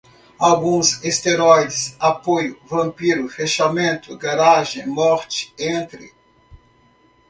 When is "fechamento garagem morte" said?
3.29-5.53